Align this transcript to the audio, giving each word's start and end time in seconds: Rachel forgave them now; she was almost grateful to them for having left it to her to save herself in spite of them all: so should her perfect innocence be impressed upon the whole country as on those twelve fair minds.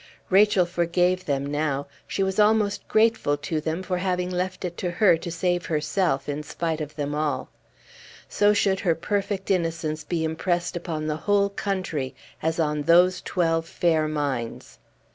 Rachel 0.31 0.65
forgave 0.65 1.25
them 1.25 1.45
now; 1.45 1.85
she 2.07 2.23
was 2.23 2.39
almost 2.39 2.87
grateful 2.87 3.37
to 3.37 3.61
them 3.61 3.83
for 3.83 3.99
having 3.99 4.31
left 4.31 4.65
it 4.65 4.75
to 4.77 4.89
her 4.89 5.15
to 5.17 5.29
save 5.29 5.67
herself 5.67 6.27
in 6.27 6.41
spite 6.41 6.81
of 6.81 6.95
them 6.95 7.13
all: 7.13 7.49
so 8.27 8.51
should 8.51 8.79
her 8.79 8.95
perfect 8.95 9.51
innocence 9.51 10.03
be 10.03 10.23
impressed 10.23 10.75
upon 10.75 11.05
the 11.05 11.17
whole 11.17 11.49
country 11.49 12.15
as 12.41 12.59
on 12.59 12.81
those 12.81 13.21
twelve 13.21 13.67
fair 13.67 14.07
minds. 14.07 14.79